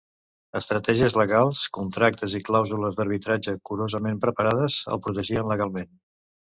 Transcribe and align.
Estratègies 0.59 1.15
legals, 1.21 1.61
contractes 1.79 2.35
i 2.39 2.43
clàusules 2.49 2.99
d'arbitratge 3.01 3.57
curosament 3.73 4.21
preparades 4.27 4.81
el 4.97 5.05
protegirien 5.07 5.55
legalment. 5.57 5.99